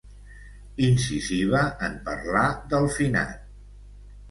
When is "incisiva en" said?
0.87-1.99